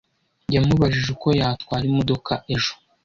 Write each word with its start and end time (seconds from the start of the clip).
Yamubajije 0.55 1.09
uko 1.15 1.27
yatwara 1.39 1.83
imodoka 1.91 2.31
ejo. 2.55 2.73